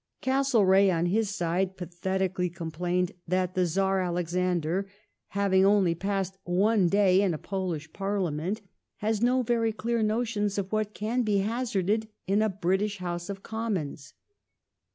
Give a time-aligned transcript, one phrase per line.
[0.23, 4.87] Castlereagh on his side pathe tically complained that the Czar Alexander"
[5.27, 8.61] having only passed one day in a Polish Parliament
[8.95, 13.43] has no very clear notions of what can be hazarded in a British House of
[13.43, 14.15] Commons